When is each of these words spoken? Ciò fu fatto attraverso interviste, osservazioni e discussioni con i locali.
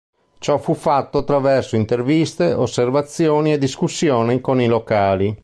Ciò 0.39 0.57
fu 0.57 0.73
fatto 0.73 1.19
attraverso 1.19 1.75
interviste, 1.75 2.53
osservazioni 2.53 3.53
e 3.53 3.59
discussioni 3.59 4.41
con 4.41 4.59
i 4.59 4.65
locali. 4.65 5.37